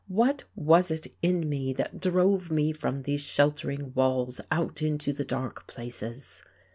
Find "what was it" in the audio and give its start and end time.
0.07-1.05